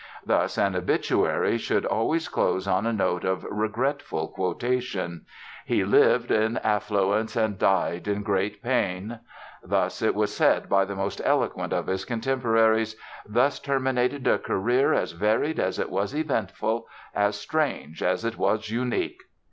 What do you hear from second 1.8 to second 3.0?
always close on a